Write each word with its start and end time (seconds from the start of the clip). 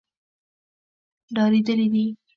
ډارېدلي 1.35 1.87
دي. 1.93 2.05